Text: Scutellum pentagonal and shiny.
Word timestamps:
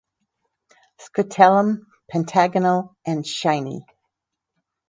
Scutellum 0.97 1.85
pentagonal 2.09 2.95
and 3.05 3.23
shiny. 3.23 3.85